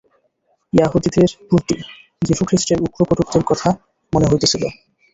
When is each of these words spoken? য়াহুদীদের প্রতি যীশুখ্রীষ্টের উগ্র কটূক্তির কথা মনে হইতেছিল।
য়াহুদীদের 0.73 1.29
প্রতি 1.49 1.75
যীশুখ্রীষ্টের 2.21 2.79
উগ্র 2.81 2.99
কটূক্তির 3.05 3.43
কথা 3.43 3.69
মনে 4.13 4.29
হইতেছিল। 4.31 4.63